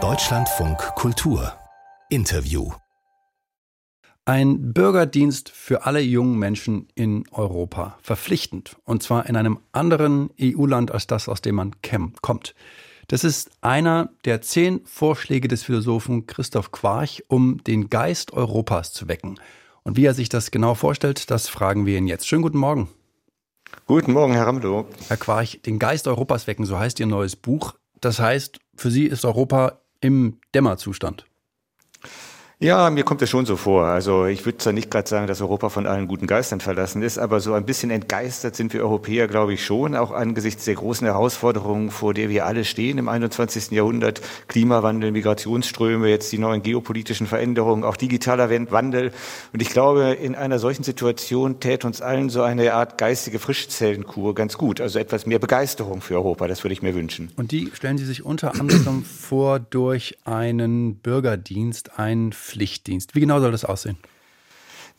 Deutschlandfunk 0.00 0.78
Kultur 0.94 1.52
Interview 2.10 2.70
ein 4.24 4.72
Bürgerdienst 4.72 5.48
für 5.48 5.84
alle 5.84 6.00
jungen 6.00 6.38
Menschen 6.38 6.86
in 6.94 7.24
Europa. 7.32 7.98
Verpflichtend. 8.02 8.76
Und 8.84 9.02
zwar 9.02 9.26
in 9.26 9.34
einem 9.34 9.58
anderen 9.72 10.30
EU-Land 10.40 10.92
als 10.92 11.08
das, 11.08 11.28
aus 11.28 11.40
dem 11.40 11.56
man 11.56 11.74
kommt. 12.22 12.54
Das 13.08 13.24
ist 13.24 13.50
einer 13.62 14.10
der 14.24 14.42
zehn 14.42 14.82
Vorschläge 14.84 15.48
des 15.48 15.64
Philosophen 15.64 16.26
Christoph 16.28 16.70
Quarch, 16.70 17.24
um 17.26 17.64
den 17.64 17.90
Geist 17.90 18.32
Europas 18.32 18.92
zu 18.92 19.08
wecken. 19.08 19.40
Und 19.82 19.96
wie 19.96 20.04
er 20.04 20.14
sich 20.14 20.28
das 20.28 20.52
genau 20.52 20.74
vorstellt, 20.74 21.32
das 21.32 21.48
fragen 21.48 21.84
wir 21.84 21.98
ihn 21.98 22.06
jetzt. 22.06 22.28
Schönen 22.28 22.42
guten 22.42 22.58
Morgen. 22.58 22.88
Guten 23.86 24.12
Morgen, 24.12 24.34
Herr 24.34 24.46
Ramdo. 24.46 24.86
Herr 25.08 25.16
Quarch, 25.16 25.60
den 25.64 25.78
Geist 25.78 26.06
Europas 26.06 26.46
wecken, 26.46 26.64
so 26.64 26.78
heißt 26.78 27.00
Ihr 27.00 27.06
neues 27.06 27.34
Buch. 27.36 27.74
Das 28.00 28.20
heißt, 28.20 28.58
für 28.74 28.90
Sie 28.90 29.06
ist 29.06 29.24
Europa 29.24 29.80
im 30.00 30.40
Dämmerzustand. 30.54 31.24
Ja, 32.60 32.90
mir 32.90 33.04
kommt 33.04 33.22
es 33.22 33.30
schon 33.30 33.46
so 33.46 33.54
vor. 33.54 33.84
Also 33.84 34.26
ich 34.26 34.44
würde 34.44 34.58
zwar 34.58 34.72
nicht 34.72 34.90
gerade 34.90 35.08
sagen, 35.08 35.28
dass 35.28 35.40
Europa 35.40 35.68
von 35.68 35.86
allen 35.86 36.08
guten 36.08 36.26
Geistern 36.26 36.58
verlassen 36.58 37.02
ist, 37.02 37.16
aber 37.16 37.38
so 37.38 37.54
ein 37.54 37.64
bisschen 37.64 37.92
entgeistert 37.92 38.56
sind 38.56 38.72
wir 38.72 38.80
Europäer, 38.80 39.28
glaube 39.28 39.54
ich 39.54 39.64
schon, 39.64 39.94
auch 39.94 40.10
angesichts 40.10 40.64
der 40.64 40.74
großen 40.74 41.06
Herausforderungen, 41.06 41.92
vor 41.92 42.14
der 42.14 42.30
wir 42.30 42.46
alle 42.46 42.64
stehen 42.64 42.98
im 42.98 43.08
21. 43.08 43.70
Jahrhundert. 43.70 44.22
Klimawandel, 44.48 45.12
Migrationsströme, 45.12 46.08
jetzt 46.08 46.32
die 46.32 46.38
neuen 46.38 46.64
geopolitischen 46.64 47.28
Veränderungen, 47.28 47.84
auch 47.84 47.94
digitaler 47.94 48.50
Wandel. 48.72 49.12
Und 49.52 49.62
ich 49.62 49.70
glaube, 49.70 50.14
in 50.20 50.34
einer 50.34 50.58
solchen 50.58 50.82
Situation 50.82 51.60
täte 51.60 51.86
uns 51.86 52.02
allen 52.02 52.28
so 52.28 52.42
eine 52.42 52.74
Art 52.74 52.98
geistige 52.98 53.38
Frischzellenkur 53.38 54.34
ganz 54.34 54.58
gut. 54.58 54.80
Also 54.80 54.98
etwas 54.98 55.26
mehr 55.26 55.38
Begeisterung 55.38 56.00
für 56.00 56.14
Europa, 56.14 56.48
das 56.48 56.64
würde 56.64 56.72
ich 56.72 56.82
mir 56.82 56.96
wünschen. 56.96 57.30
Und 57.36 57.52
die 57.52 57.70
stellen 57.72 57.98
Sie 57.98 58.04
sich 58.04 58.24
unter 58.24 58.60
anderem 58.60 59.04
vor 59.04 59.60
durch 59.60 60.18
einen 60.24 60.96
Bürgerdienst, 60.96 62.00
ein 62.00 62.32
Pflichtdienst. 62.48 63.14
Wie 63.14 63.20
genau 63.20 63.40
soll 63.40 63.52
das 63.52 63.66
aussehen? 63.66 63.98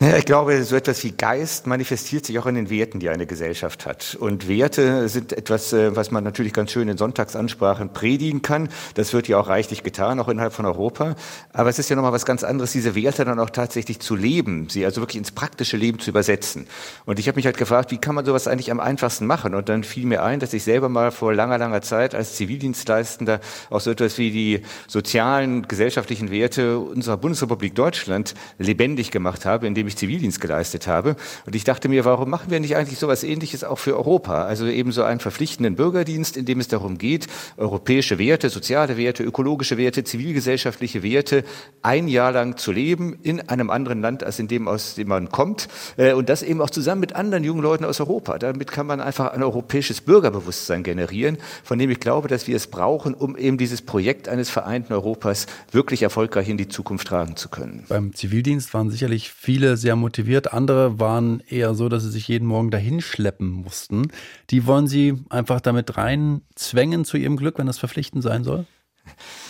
Naja, 0.02 0.16
ich 0.16 0.24
glaube, 0.24 0.64
so 0.64 0.78
etwas 0.78 1.04
wie 1.04 1.12
Geist 1.12 1.68
manifestiert 1.68 2.26
sich 2.26 2.40
auch 2.40 2.46
in 2.46 2.56
den 2.56 2.70
Werten, 2.70 3.02
die 3.02 3.10
eine 3.10 3.26
Gesellschaft 3.26 3.86
hat. 3.86 4.16
Und 4.18 4.48
Werte 4.48 5.10
sind 5.10 5.34
etwas, 5.34 5.74
äh, 5.74 5.94
was 5.94 6.10
man 6.10 6.24
natürlich 6.24 6.54
ganz 6.54 6.72
schön 6.72 6.88
in 6.88 6.98
Sonntagsansprachen 6.98 7.92
predigen 7.92 8.42
kann. 8.42 8.70
Das 8.94 9.12
wird 9.12 9.28
ja 9.28 9.38
auch 9.38 9.50
reichlich 9.50 9.84
getan, 9.84 10.22
auch 10.22 10.30
innerhalb 10.30 10.54
von 10.54 10.66
Europa. 10.66 11.18
Aber 11.52 11.70
es 11.70 11.80
ist 11.80 11.90
ja 11.90 11.98
nochmal 11.98 12.14
was 12.14 12.26
ganz 12.26 12.46
anderes, 12.46 12.72
diese 12.72 12.96
Werte 12.96 13.26
dann 13.26 13.42
auch 13.42 13.50
tatsächlich 13.50 14.00
zu 14.00 14.16
leben, 14.16 14.70
sie 14.70 14.86
also 14.86 15.02
wirklich 15.02 15.18
ins 15.18 15.32
praktische 15.32 15.76
Leben 15.76 16.00
zu 16.00 16.12
übersetzen. 16.12 16.68
Und 17.04 17.20
ich 17.20 17.28
habe 17.28 17.36
mich 17.36 17.46
halt 17.46 17.58
gefragt, 17.58 17.92
wie 17.92 17.98
kann 17.98 18.16
man 18.16 18.24
sowas 18.24 18.48
eigentlich 18.48 18.72
am 18.72 18.80
einfachsten 18.80 19.26
machen? 19.26 19.54
Und 19.54 19.68
dann 19.68 19.84
fiel 19.84 20.06
mir 20.06 20.24
ein, 20.24 20.40
dass 20.40 20.54
ich 20.54 20.64
selber 20.64 20.88
mal 20.88 21.12
vor 21.12 21.34
langer, 21.34 21.58
langer 21.58 21.82
Zeit 21.82 22.16
als 22.16 22.38
Zivildienstleistender 22.38 23.42
auch 23.70 23.82
so 23.82 23.92
etwas 23.92 24.18
wie 24.18 24.32
die 24.32 24.62
sozialen, 24.88 25.68
gesellschaftlichen 25.68 26.32
Werte 26.32 26.80
unserer 26.80 27.18
Bundesrepublik 27.18 27.76
Deutschland 27.76 28.34
lebendig 28.60 29.12
gemacht 29.12 29.46
habe, 29.46 29.68
indem 29.68 29.89
ich 29.90 29.98
Zivildienst 29.98 30.40
geleistet 30.40 30.88
habe. 30.88 31.16
Und 31.46 31.56
ich 31.56 31.66
dachte 31.66 31.90
mir, 31.90 32.06
warum 32.06 32.30
machen 32.30 32.50
wir 32.50 32.60
nicht 32.60 32.76
eigentlich 32.76 33.00
so 33.00 33.08
etwas 33.08 33.24
Ähnliches 33.24 33.64
auch 33.64 33.80
für 33.80 33.98
Europa? 33.98 34.46
Also 34.46 34.66
eben 34.68 34.92
so 34.92 35.04
einen 35.04 35.20
verpflichtenden 35.20 35.76
Bürgerdienst, 35.76 36.38
in 36.38 36.46
dem 36.46 36.60
es 36.60 36.68
darum 36.68 36.98
geht, 36.98 37.28
europäische 37.58 38.18
Werte, 38.20 38.50
soziale 38.50 38.98
Werte, 38.98 39.24
ökologische 39.24 39.78
Werte, 39.78 40.04
zivilgesellschaftliche 40.04 41.04
Werte 41.04 41.44
ein 41.82 42.08
Jahr 42.08 42.32
lang 42.32 42.58
zu 42.58 42.72
leben 42.72 43.18
in 43.22 43.42
einem 43.50 43.70
anderen 43.70 44.02
Land, 44.02 44.24
als 44.24 44.40
in 44.40 44.48
dem, 44.48 44.68
aus 44.68 44.96
dem 44.96 45.10
man 45.10 45.30
kommt. 45.30 45.68
Äh, 45.98 46.14
und 46.14 46.30
das 46.30 46.44
eben 46.44 46.62
auch 46.62 46.70
zusammen 46.70 47.02
mit 47.02 47.14
anderen 47.14 47.44
jungen 47.44 47.62
Leuten 47.62 47.86
aus 47.86 48.00
Europa. 48.00 48.38
Damit 48.38 48.72
kann 48.72 48.88
man 48.88 49.02
einfach 49.02 49.34
ein 49.34 49.44
europäisches 49.44 50.02
Bürgerbewusstsein 50.02 50.84
generieren, 50.84 51.38
von 51.64 51.78
dem 51.80 51.90
ich 51.90 52.00
glaube, 52.00 52.28
dass 52.28 52.48
wir 52.48 52.56
es 52.56 52.68
brauchen, 52.68 53.14
um 53.14 53.36
eben 53.36 53.58
dieses 53.58 53.82
Projekt 53.82 54.30
eines 54.30 54.50
vereinten 54.50 54.94
Europas 54.94 55.48
wirklich 55.72 56.04
erfolgreich 56.04 56.48
in 56.50 56.58
die 56.58 56.68
Zukunft 56.68 57.08
tragen 57.08 57.36
zu 57.36 57.50
können. 57.50 57.84
Beim 57.90 58.14
Zivildienst 58.14 58.74
waren 58.74 58.90
sicherlich 58.90 59.32
viele 59.32 59.78
sehr 59.80 59.96
motiviert. 59.96 60.54
Andere 60.54 61.00
waren 61.00 61.42
eher 61.48 61.74
so, 61.74 61.90
dass 61.90 62.04
sie 62.04 62.12
sich 62.12 62.28
jeden 62.28 62.48
Morgen 62.48 62.70
dahin 62.70 63.02
schleppen 63.02 63.50
mussten. 63.50 64.10
Die 64.50 64.66
wollen 64.66 64.88
Sie 64.88 65.16
einfach 65.30 65.62
damit 65.62 65.98
reinzwängen 65.98 67.06
zu 67.06 67.18
Ihrem 67.18 67.38
Glück, 67.38 67.58
wenn 67.58 67.68
das 67.68 67.80
verpflichtend 67.80 68.24
sein 68.24 68.44
soll? 68.44 68.66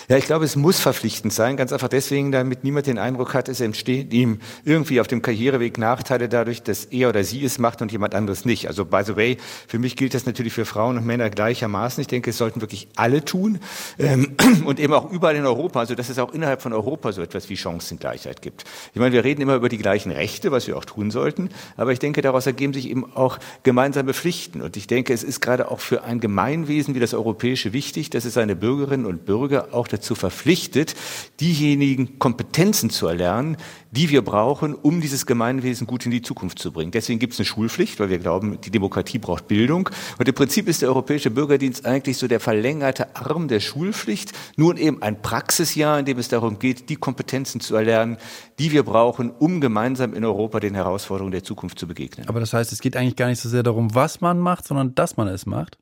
Ja, 0.10 0.18
ich 0.18 0.26
glaube, 0.26 0.44
es 0.44 0.56
muss 0.56 0.80
verpflichtend 0.80 1.32
sein, 1.32 1.56
ganz 1.56 1.72
einfach 1.72 1.88
deswegen, 1.88 2.32
damit 2.32 2.64
niemand 2.64 2.88
den 2.88 2.98
Eindruck 2.98 3.36
hat, 3.36 3.48
es 3.48 3.62
entsteht 3.62 4.12
ihm 4.12 4.40
irgendwie 4.66 5.02
auf 5.02 5.08
dem 5.08 5.22
Karriereweg 5.22 5.78
Nachteile 5.78 6.28
dadurch, 6.28 6.64
dass 6.64 6.86
er 6.86 7.10
oder 7.10 7.24
sie 7.24 7.46
es 7.46 7.60
macht 7.60 7.84
und 7.84 7.92
jemand 7.92 8.16
anderes 8.16 8.44
nicht. 8.44 8.68
Also 8.68 8.86
by 8.86 9.04
the 9.06 9.16
way, 9.16 9.38
für 9.68 9.78
mich 9.78 9.96
gilt 9.96 10.16
das 10.16 10.26
natürlich 10.26 10.52
für 10.52 10.66
Frauen 10.66 10.98
und 10.98 11.06
Männer 11.06 11.30
gleichermaßen. 11.30 12.02
Ich 12.02 12.08
denke, 12.08 12.32
es 12.32 12.40
sollten 12.40 12.60
wirklich 12.60 12.88
alle 12.96 13.24
tun 13.24 13.60
ähm, 14.00 14.36
und 14.66 14.80
eben 14.80 14.94
auch 14.94 15.12
überall 15.12 15.36
in 15.36 15.46
Europa, 15.46 15.80
also 15.80 15.94
dass 15.94 16.10
es 16.10 16.18
auch 16.18 16.34
innerhalb 16.34 16.64
von 16.64 16.74
Europa 16.74 17.12
so 17.12 17.22
etwas 17.22 17.48
wie 17.52 17.56
Chancengleichheit 17.56 18.42
gibt. 18.42 18.64
Ich 18.96 19.00
meine, 19.00 19.14
wir 19.14 19.24
reden 19.24 19.44
immer 19.44 19.54
über 19.54 19.70
die 19.70 19.78
gleichen 19.78 20.12
Rechte, 20.12 20.52
was 20.52 20.66
wir 20.66 20.76
auch 20.76 20.86
tun 20.86 21.12
sollten, 21.12 21.50
aber 21.78 21.92
ich 21.92 22.00
denke, 22.00 22.24
daraus 22.24 22.48
ergeben 22.48 22.74
sich 22.74 22.90
eben 22.90 23.16
auch 23.16 23.38
gemeinsame 23.62 24.16
Pflichten. 24.16 24.64
Und 24.64 24.76
ich 24.76 24.88
denke, 24.88 25.14
es 25.14 25.24
ist 25.24 25.40
gerade 25.40 25.70
auch 25.70 25.82
für 25.82 26.04
ein 26.04 26.20
Gemeinwesen 26.20 26.96
wie 26.96 27.00
das 27.00 27.14
europäische 27.14 27.74
wichtig, 27.74 28.10
dass 28.10 28.26
es 28.26 28.34
seine 28.34 28.56
Bürgerinnen 28.56 29.06
und 29.06 29.26
Bürger 29.26 29.49
auch 29.72 29.88
dazu 29.88 30.16
verpflichtet, 30.16 30.96
diejenigen 31.40 32.20
Kompetenzen 32.20 32.90
zu 32.90 33.08
erlernen, 33.08 33.58
die 33.92 34.10
wir 34.10 34.22
brauchen, 34.22 34.76
um 34.76 35.02
dieses 35.02 35.26
Gemeinwesen 35.26 35.88
gut 35.88 36.06
in 36.06 36.12
die 36.12 36.22
Zukunft 36.22 36.60
zu 36.60 36.72
bringen. 36.72 36.92
Deswegen 36.92 37.20
gibt 37.20 37.34
es 37.34 37.40
eine 37.40 37.46
Schulpflicht, 37.46 38.00
weil 38.00 38.10
wir 38.10 38.20
glauben, 38.20 38.60
die 38.62 38.70
Demokratie 38.70 39.18
braucht 39.18 39.48
Bildung. 39.48 39.90
Und 40.18 40.28
im 40.28 40.36
Prinzip 40.36 40.68
ist 40.68 40.82
der 40.82 40.90
Europäische 40.90 41.32
Bürgerdienst 41.32 41.86
eigentlich 41.86 42.18
so 42.18 42.28
der 42.28 42.40
verlängerte 42.40 43.16
Arm 43.16 43.48
der 43.48 43.60
Schulpflicht, 43.60 44.32
nun 44.58 44.78
eben 44.78 45.02
ein 45.02 45.22
Praxisjahr, 45.22 46.00
in 46.00 46.06
dem 46.06 46.20
es 46.20 46.28
darum 46.28 46.60
geht, 46.60 46.90
die 46.90 46.98
Kompetenzen 46.98 47.62
zu 47.62 47.76
erlernen, 47.76 48.18
die 48.60 48.72
wir 48.72 48.84
brauchen, 48.84 49.32
um 49.32 49.62
gemeinsam 49.62 50.14
in 50.14 50.24
Europa 50.24 50.60
den 50.60 50.76
Herausforderungen 50.76 51.32
der 51.32 51.44
Zukunft 51.44 51.80
zu 51.80 51.88
begegnen. 51.88 52.28
Aber 52.28 52.40
das 52.40 52.54
heißt, 52.54 52.72
es 52.72 52.82
geht 52.82 52.96
eigentlich 52.96 53.16
gar 53.16 53.28
nicht 53.28 53.42
so 53.42 53.50
sehr 53.50 53.64
darum, 53.64 53.96
was 53.96 54.22
man 54.22 54.40
macht, 54.40 54.68
sondern 54.68 54.94
dass 54.94 55.18
man 55.18 55.28
es 55.28 55.46
macht? 55.46 55.78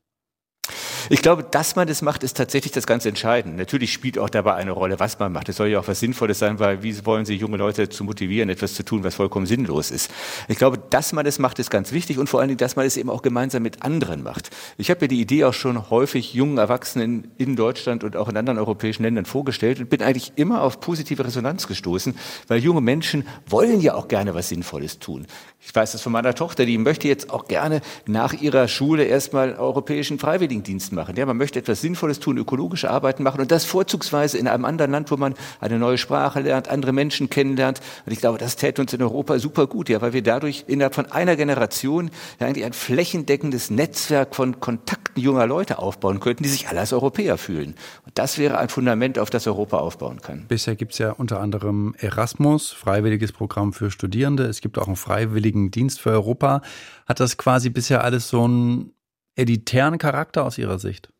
Ich 1.10 1.22
glaube, 1.22 1.42
dass 1.42 1.74
man 1.74 1.88
das 1.88 2.02
macht, 2.02 2.22
ist 2.22 2.36
tatsächlich 2.36 2.72
das 2.72 2.86
ganz 2.86 3.06
Entscheidende. 3.06 3.56
Natürlich 3.56 3.94
spielt 3.94 4.18
auch 4.18 4.28
dabei 4.28 4.54
eine 4.54 4.72
Rolle, 4.72 5.00
was 5.00 5.18
man 5.18 5.32
macht. 5.32 5.48
Es 5.48 5.56
soll 5.56 5.68
ja 5.68 5.80
auch 5.80 5.88
was 5.88 6.00
Sinnvolles 6.00 6.38
sein, 6.38 6.58
weil 6.58 6.82
wie 6.82 7.06
wollen 7.06 7.24
Sie 7.24 7.34
junge 7.34 7.56
Leute 7.56 7.88
zu 7.88 8.04
motivieren, 8.04 8.50
etwas 8.50 8.74
zu 8.74 8.84
tun, 8.84 9.04
was 9.04 9.14
vollkommen 9.14 9.46
sinnlos 9.46 9.90
ist? 9.90 10.10
Ich 10.48 10.58
glaube, 10.58 10.76
dass 10.90 11.14
man 11.14 11.24
das 11.24 11.38
macht, 11.38 11.58
ist 11.60 11.70
ganz 11.70 11.92
wichtig 11.92 12.18
und 12.18 12.28
vor 12.28 12.40
allen 12.40 12.48
Dingen, 12.48 12.58
dass 12.58 12.76
man 12.76 12.84
es 12.84 12.98
eben 12.98 13.08
auch 13.08 13.22
gemeinsam 13.22 13.62
mit 13.62 13.82
anderen 13.82 14.22
macht. 14.22 14.50
Ich 14.76 14.90
habe 14.90 15.00
mir 15.02 15.08
die 15.08 15.20
Idee 15.20 15.44
auch 15.44 15.54
schon 15.54 15.88
häufig 15.88 16.34
jungen 16.34 16.58
Erwachsenen 16.58 17.30
in 17.38 17.56
Deutschland 17.56 18.04
und 18.04 18.14
auch 18.14 18.28
in 18.28 18.36
anderen 18.36 18.58
europäischen 18.58 19.02
Ländern 19.02 19.24
vorgestellt 19.24 19.80
und 19.80 19.88
bin 19.88 20.02
eigentlich 20.02 20.32
immer 20.36 20.62
auf 20.62 20.78
positive 20.80 21.24
Resonanz 21.24 21.66
gestoßen, 21.66 22.16
weil 22.48 22.58
junge 22.58 22.82
Menschen 22.82 23.26
wollen 23.46 23.80
ja 23.80 23.94
auch 23.94 24.08
gerne 24.08 24.34
was 24.34 24.50
Sinnvolles 24.50 24.98
tun. 24.98 25.26
Ich 25.60 25.74
weiß 25.74 25.92
das 25.92 26.02
von 26.02 26.12
meiner 26.12 26.34
Tochter, 26.34 26.66
die 26.66 26.76
möchte 26.76 27.08
jetzt 27.08 27.30
auch 27.30 27.46
gerne 27.48 27.80
nach 28.06 28.34
ihrer 28.34 28.68
Schule 28.68 29.04
erstmal 29.04 29.54
europäischen 29.54 30.18
Freiwilligendienst 30.18 30.92
machen. 30.92 30.97
Ja, 31.16 31.26
man 31.26 31.36
möchte 31.36 31.58
etwas 31.58 31.80
Sinnvolles 31.80 32.20
tun, 32.20 32.36
ökologische 32.38 32.90
Arbeiten 32.90 33.22
machen 33.22 33.40
und 33.40 33.50
das 33.50 33.64
vorzugsweise 33.64 34.38
in 34.38 34.48
einem 34.48 34.64
anderen 34.64 34.90
Land, 34.90 35.10
wo 35.10 35.16
man 35.16 35.34
eine 35.60 35.78
neue 35.78 35.98
Sprache 35.98 36.40
lernt, 36.40 36.68
andere 36.68 36.92
Menschen 36.92 37.30
kennenlernt. 37.30 37.80
Und 38.06 38.12
ich 38.12 38.20
glaube, 38.20 38.38
das 38.38 38.56
täte 38.56 38.82
uns 38.82 38.92
in 38.92 39.02
Europa 39.02 39.38
super 39.38 39.66
gut, 39.66 39.88
ja, 39.88 40.00
weil 40.00 40.12
wir 40.12 40.22
dadurch 40.22 40.64
innerhalb 40.66 40.94
von 40.94 41.06
einer 41.06 41.36
Generation 41.36 42.10
ja 42.40 42.46
eigentlich 42.46 42.64
ein 42.64 42.72
flächendeckendes 42.72 43.70
Netzwerk 43.70 44.34
von 44.34 44.60
Kontakten 44.60 45.20
junger 45.22 45.46
Leute 45.46 45.78
aufbauen 45.78 46.20
könnten, 46.20 46.42
die 46.42 46.48
sich 46.48 46.68
alle 46.68 46.80
als 46.80 46.92
Europäer 46.92 47.38
fühlen. 47.38 47.74
Und 48.04 48.18
das 48.18 48.38
wäre 48.38 48.58
ein 48.58 48.68
Fundament, 48.68 49.18
auf 49.18 49.30
das 49.30 49.46
Europa 49.46 49.78
aufbauen 49.78 50.20
kann. 50.20 50.46
Bisher 50.48 50.76
gibt 50.76 50.92
es 50.92 50.98
ja 50.98 51.12
unter 51.12 51.40
anderem 51.40 51.94
Erasmus, 51.98 52.72
freiwilliges 52.72 53.32
Programm 53.32 53.72
für 53.72 53.90
Studierende. 53.90 54.44
Es 54.44 54.60
gibt 54.60 54.78
auch 54.78 54.86
einen 54.86 54.96
freiwilligen 54.96 55.70
Dienst 55.70 56.00
für 56.00 56.10
Europa. 56.10 56.62
Hat 57.06 57.20
das 57.20 57.36
quasi 57.36 57.70
bisher 57.70 58.04
alles 58.04 58.28
so 58.28 58.44
einen 58.44 58.92
elitären 59.38 59.98
Charakter 59.98 60.44
aus 60.44 60.58
Ihrer 60.58 60.78
Sicht? 60.78 61.10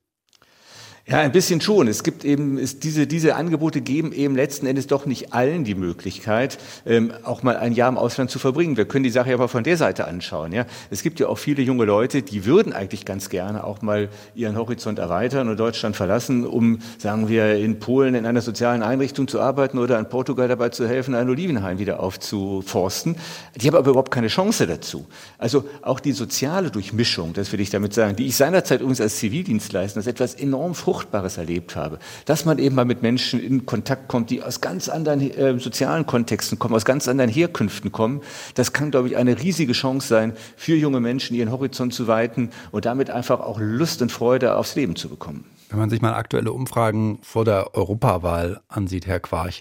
Ja, 1.11 1.21
ein 1.21 1.33
bisschen 1.33 1.63
schon. 1.63 1.89
Es 1.89 2.03
gibt 2.03 2.23
eben, 2.23 2.59
es, 2.59 2.81
diese, 2.81 3.07
diese 3.07 3.35
Angebote 3.35 3.81
geben 3.81 4.13
eben 4.13 4.37
letzten 4.37 4.67
Endes 4.67 4.89
doch 4.89 5.07
nicht 5.07 5.33
allen 5.33 5.65
die 5.65 5.75
Möglichkeit, 5.75 6.59
ähm, 6.85 7.15
auch 7.23 7.43
mal 7.43 7.57
ein 7.57 7.73
Jahr 7.73 7.89
im 7.89 7.97
Ausland 7.97 8.31
zu 8.31 8.39
verbringen. 8.39 8.77
Wir 8.77 8.85
können 8.85 9.05
die 9.05 9.11
Sache 9.11 9.33
aber 9.33 9.49
von 9.49 9.65
der 9.65 9.79
Seite 9.79 10.07
anschauen. 10.07 10.53
Ja? 10.53 10.67
Es 10.91 11.03
gibt 11.03 11.19
ja 11.19 11.29
auch 11.29 11.39
viele 11.39 11.63
junge 11.63 11.87
Leute, 11.87 12.21
die 12.21 12.45
würden 12.45 12.75
eigentlich 12.75 13.07
ganz 13.07 13.31
gerne 13.31 13.65
auch 13.65 13.81
mal 13.81 14.11
ihren 14.35 14.59
Horizont 14.59 14.99
erweitern 14.99 15.49
und 15.49 15.59
Deutschland 15.59 15.97
verlassen, 15.97 16.45
um, 16.45 16.81
sagen 16.99 17.31
wir, 17.31 17.57
in 17.57 17.79
Polen 17.79 18.15
in 18.15 18.27
einer 18.27 18.43
sozialen 18.43 18.83
Einrichtung 18.83 19.29
zu 19.29 19.41
arbeiten 19.41 19.79
oder 19.79 19.99
in 19.99 20.11
Portugal 20.11 20.47
dabei 20.47 20.69
zu 20.69 20.87
helfen, 20.87 21.15
ein 21.15 21.31
Olivenhain 21.31 21.79
wieder 21.79 22.01
aufzuforsten. 22.01 23.17
Die 23.57 23.67
haben 23.67 23.77
aber 23.77 23.93
überhaupt 23.93 24.11
keine 24.11 24.29
Chance 24.29 24.67
dazu. 24.67 25.07
Also 25.39 25.65
auch 25.81 26.01
die 26.01 26.13
soziale 26.13 26.71
Durchmischung, 26.71 27.33
das 27.33 27.51
will 27.51 27.61
ich 27.61 27.71
damit 27.71 27.95
sagen, 27.95 28.15
die 28.15 28.27
ich 28.27 28.37
seinerzeit 28.37 28.81
übrigens 28.81 29.01
als 29.01 29.17
Zivildienstleister 29.17 29.97
als 29.97 30.07
etwas 30.07 30.35
enorm 30.35 30.75
fruchtbar 30.75 30.98
Fruchtbares 30.99 31.39
erlebt 31.39 31.77
habe. 31.77 32.01
Dass 32.25 32.45
man 32.45 32.59
eben 32.59 32.75
mal 32.75 32.85
mit 32.85 33.03
Menschen 33.03 33.41
in 33.41 33.67
Kontakt 33.67 34.09
kommt, 34.09 34.31
die 34.31 34.43
aus 34.43 34.61
ganz 34.61 34.89
anderen 34.89 35.21
äh, 35.21 35.59
sozialen 35.61 36.07
Kontexten 36.07 36.59
kommen, 36.59 36.75
aus 36.75 36.85
ganz 36.85 37.07
anderen 37.07 37.31
Herkünften 37.31 37.93
kommen, 37.93 38.21
das 38.55 38.73
kann, 38.73 38.91
glaube 38.91 39.09
ich, 39.09 39.17
eine 39.17 39.41
riesige 39.41 39.75
Chance 39.75 40.09
sein, 40.09 40.33
für 40.57 40.75
junge 40.75 40.99
Menschen 40.99 41.37
ihren 41.37 41.53
Horizont 41.53 41.95
zu 41.95 42.09
weiten 42.09 42.51
und 42.73 42.85
damit 42.85 43.11
einfach 43.11 43.39
auch 43.39 43.61
Lust 43.61 44.03
und 44.03 44.11
Freude 44.11 44.57
aufs 44.57 44.75
Leben 44.75 44.97
zu 44.97 45.09
bekommen. 45.09 45.45
Wenn 45.71 45.79
man 45.79 45.91
sich 45.91 46.01
mal 46.01 46.15
aktuelle 46.15 46.53
Umfragen 46.53 47.21
vor 47.23 47.45
der 47.45 47.77
Europawahl 47.77 48.61
ansieht, 48.69 49.07
Herr 49.07 49.21
Quarch, 49.21 49.61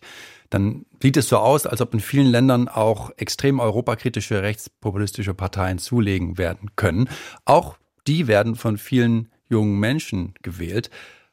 dann 0.49 0.85
sieht 1.01 1.17
es 1.17 1.27
so 1.29 1.37
aus, 1.37 1.67
als 1.67 1.81
ob 1.81 1.93
in 1.93 1.99
vielen 1.99 2.27
Ländern 2.27 2.67
auch 2.67 3.11
extrem 3.17 3.59
europakritische 3.59 4.41
rechtspopulistische 4.41 5.35
Parteien 5.35 5.77
zulegen 5.77 6.37
werden 6.37 6.71
können. 6.77 7.09
Auch 7.45 7.77
die 8.07 8.27
werden 8.27 8.55
von 8.55 8.77
vielen 8.77 9.27
jungen 9.49 9.79
Menschen 9.79 10.33
gewählt. 10.41 10.89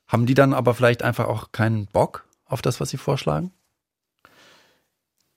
Haben 0.06 0.26
die 0.26 0.34
dann 0.34 0.52
aber 0.52 0.74
vielleicht 0.74 1.02
einfach 1.02 1.26
auch 1.26 1.52
keinen 1.52 1.86
Bock 1.86 2.26
auf 2.46 2.62
das, 2.62 2.80
was 2.80 2.90
sie 2.90 2.98
vorschlagen? 2.98 3.52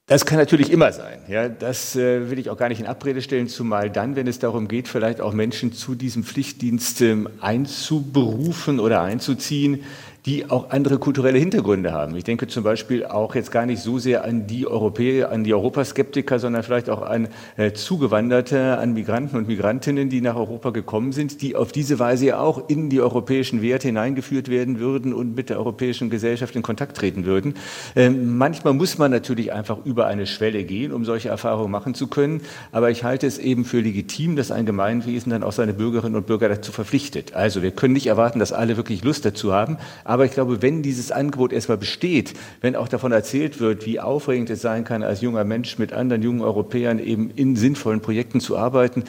Das 0.09 0.25
kann 0.25 0.37
natürlich 0.37 0.71
immer 0.71 0.93
sein. 0.93 1.19
Ja, 1.27 1.49
das 1.49 1.97
äh, 1.97 2.29
will 2.29 2.39
ich 2.39 2.49
auch 2.49 2.55
gar 2.55 2.69
nicht 2.69 2.79
in 2.79 2.85
Abrede 2.85 3.21
stellen, 3.21 3.49
zumal 3.49 3.89
dann, 3.89 4.15
wenn 4.15 4.25
es 4.25 4.39
darum 4.39 4.69
geht, 4.69 4.87
vielleicht 4.87 5.19
auch 5.19 5.33
Menschen 5.33 5.73
zu 5.73 5.95
diesem 5.95 6.23
Pflichtdienst 6.23 7.01
ähm, 7.01 7.27
einzuberufen 7.41 8.79
oder 8.79 9.01
einzuziehen, 9.01 9.83
die 10.27 10.49
auch 10.49 10.71
andere 10.71 10.99
kulturelle 10.99 11.39
Hintergründe 11.39 11.93
haben. 11.93 12.13
Ich 12.17 12.25
denke 12.25 12.47
zum 12.47 12.61
Beispiel 12.61 13.05
auch 13.05 13.33
jetzt 13.33 13.49
gar 13.49 13.65
nicht 13.65 13.81
so 13.81 13.97
sehr 13.97 14.25
an 14.25 14.45
die 14.45 14.67
Europäer, 14.67 15.31
an 15.31 15.45
die 15.45 15.53
Europaskeptiker, 15.53 16.37
sondern 16.37 16.63
vielleicht 16.63 16.89
auch 16.89 17.01
an 17.01 17.29
äh, 17.55 17.71
Zugewanderte, 17.71 18.77
an 18.77 18.93
Migranten 18.93 19.37
und 19.37 19.47
Migrantinnen, 19.47 20.09
die 20.09 20.19
nach 20.19 20.35
Europa 20.35 20.71
gekommen 20.71 21.13
sind, 21.13 21.41
die 21.41 21.55
auf 21.55 21.71
diese 21.71 21.97
Weise 21.97 22.25
ja 22.25 22.39
auch 22.39 22.67
in 22.67 22.89
die 22.89 22.99
europäischen 22.99 23.61
Werte 23.61 23.87
hineingeführt 23.87 24.49
werden 24.49 24.81
würden 24.81 25.13
und 25.13 25.33
mit 25.33 25.49
der 25.49 25.59
europäischen 25.59 26.09
Gesellschaft 26.09 26.57
in 26.57 26.61
Kontakt 26.61 26.97
treten 26.97 27.23
würden. 27.23 27.53
Ähm, 27.95 28.37
manchmal 28.37 28.73
muss 28.73 28.97
man 28.97 29.11
natürlich 29.11 29.53
einfach 29.53 29.77
über 29.85 30.07
eine 30.07 30.27
Schwelle 30.27 30.65
gehen, 30.65 30.91
um 30.91 31.05
solche 31.05 31.29
Erfahrungen 31.29 31.71
machen 31.71 31.93
zu 31.93 32.07
können. 32.07 32.41
Aber 32.73 32.91
ich 32.91 33.05
halte 33.05 33.27
es 33.27 33.37
eben 33.37 33.63
für 33.63 33.79
legitim, 33.79 34.35
dass 34.35 34.51
ein 34.51 34.65
Gemeinwesen 34.65 35.29
dann 35.29 35.43
auch 35.43 35.53
seine 35.53 35.73
Bürgerinnen 35.73 36.17
und 36.17 36.27
Bürger 36.27 36.49
dazu 36.49 36.73
verpflichtet. 36.73 37.33
Also 37.33 37.63
wir 37.63 37.71
können 37.71 37.93
nicht 37.93 38.07
erwarten, 38.07 38.39
dass 38.39 38.51
alle 38.51 38.75
wirklich 38.75 39.05
Lust 39.05 39.23
dazu 39.23 39.53
haben. 39.53 39.77
Aber 40.03 40.16
ich 40.25 40.31
glaube, 40.31 40.61
wenn 40.61 40.81
dieses 40.81 41.11
Angebot 41.11 41.53
erstmal 41.53 41.77
besteht, 41.77 42.33
wenn 42.61 42.75
auch 42.75 42.87
davon 42.87 43.11
erzählt 43.11 43.59
wird, 43.59 43.85
wie 43.85 43.99
aufregend 43.99 44.49
es 44.49 44.61
sein 44.61 44.83
kann, 44.83 45.03
als 45.03 45.21
junger 45.21 45.43
Mensch 45.43 45.77
mit 45.77 45.93
anderen 45.93 46.21
jungen 46.21 46.41
Europäern 46.41 46.99
eben 46.99 47.31
in 47.35 47.55
sinnvollen 47.55 48.01
Projekten 48.01 48.39
zu 48.39 48.57
arbeiten, 48.57 49.03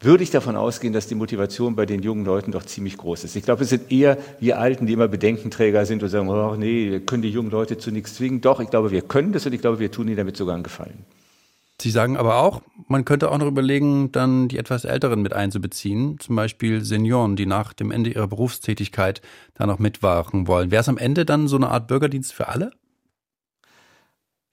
würde 0.00 0.24
ich 0.24 0.30
davon 0.30 0.56
ausgehen, 0.56 0.92
dass 0.92 1.06
die 1.06 1.14
Motivation 1.14 1.76
bei 1.76 1.86
den 1.86 2.02
jungen 2.02 2.24
Leuten 2.24 2.50
doch 2.50 2.64
ziemlich 2.64 2.96
groß 2.96 3.24
ist. 3.24 3.36
Ich 3.36 3.44
glaube, 3.44 3.62
es 3.62 3.70
sind 3.70 3.92
eher 3.92 4.18
wir 4.40 4.58
Alten, 4.58 4.86
die 4.86 4.92
immer 4.92 5.08
Bedenkenträger 5.08 5.86
sind 5.86 6.02
und 6.02 6.08
sagen, 6.08 6.28
oh 6.28 6.56
nee, 6.56 6.90
wir 6.90 7.00
können 7.00 7.22
die 7.22 7.30
jungen 7.30 7.50
Leute 7.50 7.78
zu 7.78 7.90
nichts 7.90 8.14
zwingen. 8.14 8.40
Doch, 8.40 8.60
ich 8.60 8.70
glaube, 8.70 8.90
wir 8.90 9.02
können 9.02 9.32
das 9.32 9.46
und 9.46 9.52
ich 9.52 9.60
glaube, 9.60 9.78
wir 9.78 9.90
tun 9.90 10.08
ihnen 10.08 10.16
damit 10.16 10.36
sogar 10.36 10.54
einen 10.54 10.64
Gefallen. 10.64 11.04
Sie 11.82 11.90
sagen 11.90 12.16
aber 12.16 12.36
auch, 12.36 12.62
man 12.86 13.04
könnte 13.04 13.28
auch 13.32 13.38
noch 13.38 13.48
überlegen, 13.48 14.12
dann 14.12 14.46
die 14.46 14.58
etwas 14.58 14.84
Älteren 14.84 15.20
mit 15.20 15.32
einzubeziehen, 15.32 16.20
zum 16.20 16.36
Beispiel 16.36 16.84
Senioren, 16.84 17.34
die 17.34 17.44
nach 17.44 17.72
dem 17.72 17.90
Ende 17.90 18.10
ihrer 18.10 18.28
Berufstätigkeit 18.28 19.20
da 19.54 19.66
noch 19.66 19.80
mitwachen 19.80 20.46
wollen. 20.46 20.70
Wäre 20.70 20.82
es 20.82 20.88
am 20.88 20.96
Ende 20.96 21.24
dann 21.24 21.48
so 21.48 21.56
eine 21.56 21.70
Art 21.70 21.88
Bürgerdienst 21.88 22.32
für 22.32 22.46
alle? 22.46 22.70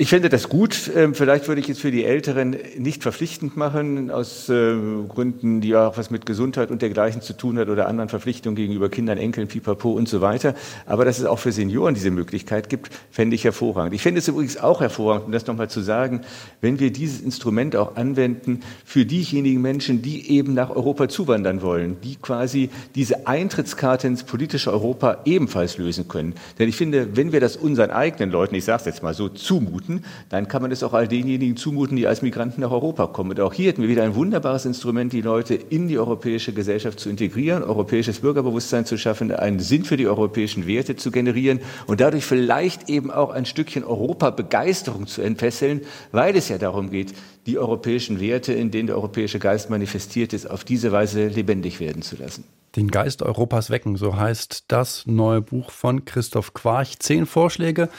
Ich 0.02 0.08
fände 0.08 0.30
das 0.30 0.48
gut. 0.48 0.90
Ähm, 0.96 1.14
vielleicht 1.14 1.50
würde 1.50 1.60
ich 1.60 1.68
es 1.68 1.80
für 1.80 1.92
die 1.92 2.06
Älteren 2.06 2.56
nicht 2.78 3.04
verpflichtend 3.04 3.58
machen, 3.58 4.12
aus 4.12 4.48
äh, 4.48 4.74
Gründen, 5.10 5.60
die 5.60 5.76
auch 5.76 5.98
was 5.98 6.10
mit 6.10 6.26
Gesundheit 6.26 6.72
und 6.72 6.82
dergleichen 6.82 7.22
zu 7.22 7.34
tun 7.34 7.60
hat 7.60 7.68
oder 7.68 7.90
anderen 7.90 8.08
Verpflichtungen 8.08 8.56
gegenüber 8.56 8.88
Kindern, 8.88 9.18
Enkeln, 9.18 9.50
Pipapo 9.50 9.92
und 9.92 10.08
so 10.08 10.22
weiter. 10.22 10.56
Aber 10.86 11.04
dass 11.04 11.20
es 11.20 11.26
auch 11.26 11.38
für 11.40 11.52
Senioren 11.52 11.96
diese 11.96 12.12
Möglichkeit 12.12 12.70
gibt, 12.70 12.92
fände 13.12 13.36
ich 13.36 13.44
hervorragend. 13.44 13.94
Ich 13.94 14.02
fände 14.02 14.20
es 14.20 14.28
übrigens 14.30 14.56
auch 14.56 14.80
hervorragend, 14.80 15.26
um 15.26 15.32
das 15.34 15.46
nochmal 15.48 15.70
zu 15.70 15.82
sagen, 15.82 16.22
wenn 16.62 16.80
wir 16.80 16.94
dieses 16.94 17.20
Instrument 17.20 17.76
auch 17.76 17.98
anwenden 17.98 18.62
für 18.86 19.06
diejenigen 19.06 19.62
Menschen, 19.62 20.02
die 20.02 20.32
eben 20.32 20.54
nach 20.54 20.70
Europa 20.70 21.10
zuwandern 21.10 21.62
wollen, 21.62 21.98
die 22.06 22.16
quasi 22.16 22.70
diese 22.96 23.28
Eintrittskarte 23.28 24.08
ins 24.08 24.24
politische 24.24 24.72
Europa 24.72 25.18
ebenfalls 25.26 25.78
lösen 25.78 26.08
können. 26.08 26.36
Denn 26.58 26.70
ich 26.70 26.78
finde, 26.78 27.18
wenn 27.18 27.34
wir 27.34 27.42
das 27.42 27.58
unseren 27.58 27.92
eigenen 27.92 28.32
Leuten, 28.32 28.56
ich 28.56 28.64
sage 28.64 28.80
es 28.80 28.86
jetzt 28.86 29.04
mal 29.04 29.14
so, 29.14 29.28
zumuten, 29.28 29.89
zumuten, 29.90 30.04
dann 30.30 30.48
kann 30.48 30.62
man 30.62 30.72
es 30.72 30.84
auch 30.84 30.94
all 30.94 31.08
denjenigen 31.08 31.58
zumuten, 31.58 31.98
die 31.98 32.08
als 32.08 32.22
Migranten 32.22 32.62
nach 32.62 32.72
Europa 32.72 33.08
kommen. 33.08 33.32
Und 33.32 33.40
auch 33.40 33.54
hier 33.54 33.70
hätten 33.70 33.82
wir 33.82 33.90
wieder 33.90 34.04
ein 34.04 34.16
wunderbares 34.16 34.66
Instrument, 34.66 35.12
die 35.14 35.22
Leute 35.22 35.56
in 35.56 35.88
die 35.88 35.98
europäische 35.98 36.54
Gesellschaft 36.54 37.00
zu 37.00 37.10
integrieren, 37.10 37.64
europäisches 37.64 38.20
Bürgerbewusstsein 38.20 38.86
zu 38.86 38.98
schaffen, 38.98 39.32
einen 39.32 39.60
Sinn 39.60 39.84
für 39.84 39.98
die 39.98 40.08
europäischen 40.08 40.68
Werte 40.68 40.96
zu 40.96 41.12
generieren 41.12 41.60
und 41.88 42.02
dadurch 42.02 42.26
vielleicht 42.26 42.90
eben 42.90 43.12
auch 43.12 43.32
ein 43.32 43.46
Stückchen 43.46 43.84
Europa-Begeisterung 43.84 45.08
zu 45.08 45.22
entfesseln, 45.22 45.82
weil 46.12 46.36
es 46.36 46.50
ja 46.50 46.58
darum 46.58 46.92
geht, 46.92 47.14
die 47.46 47.58
europäischen 47.58 48.20
Werte, 48.20 48.54
in 48.54 48.70
denen 48.70 48.88
der 48.88 48.96
europäische 48.96 49.40
Geist 49.40 49.70
manifestiert 49.70 50.34
ist, 50.34 50.50
auf 50.50 50.64
diese 50.64 50.92
Weise 50.92 51.28
lebendig 51.28 51.80
werden 51.80 52.02
zu 52.02 52.16
lassen. 52.18 52.44
Den 52.76 52.92
Geist 52.92 53.24
Europas 53.24 53.72
wecken, 53.72 53.96
so 53.96 54.16
heißt 54.16 54.66
das 54.68 55.08
neue 55.08 55.42
Buch 55.42 55.72
von 55.72 56.06
Christoph 56.06 56.54
Quarch. 56.54 57.00
Zehn 57.00 57.26
Vorschläge 57.26 57.90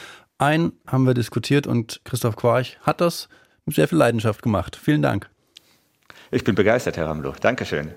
ein 0.41 0.73
haben 0.87 1.05
wir 1.05 1.13
diskutiert 1.13 1.67
und 1.67 2.01
Christoph 2.03 2.35
Quarch 2.35 2.77
hat 2.81 2.99
das 2.99 3.29
mit 3.65 3.75
sehr 3.75 3.87
viel 3.87 3.97
Leidenschaft 3.97 4.41
gemacht. 4.41 4.75
Vielen 4.75 5.01
Dank. 5.01 5.29
Ich 6.31 6.43
bin 6.43 6.55
begeistert, 6.55 6.97
Herr 6.97 7.07
Ramlow. 7.07 7.33
Dankeschön. 7.39 7.93